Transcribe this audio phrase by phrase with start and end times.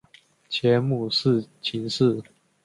[0.49, 1.07] 前母
[1.61, 2.23] 秦氏。